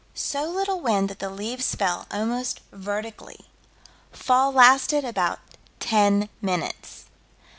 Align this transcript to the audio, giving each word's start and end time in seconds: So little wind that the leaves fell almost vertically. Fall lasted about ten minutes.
So 0.15 0.45
little 0.49 0.79
wind 0.79 1.09
that 1.09 1.19
the 1.19 1.29
leaves 1.29 1.75
fell 1.75 2.07
almost 2.09 2.61
vertically. 2.71 3.45
Fall 4.11 4.51
lasted 4.51 5.05
about 5.05 5.37
ten 5.79 6.27
minutes. 6.41 7.05